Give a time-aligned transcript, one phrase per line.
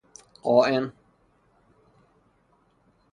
[0.43, 0.85] قائن